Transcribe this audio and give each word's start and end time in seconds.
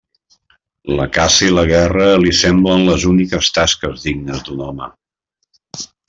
La 0.99 1.05
caça 1.17 1.43
i 1.47 1.49
la 1.57 1.65
guerra 1.73 2.07
li 2.23 2.33
semblen 2.39 2.85
les 2.89 3.05
úniques 3.13 3.51
tasques 3.61 4.07
dignes 4.09 4.41
d'un 4.49 4.65
home. 4.69 4.89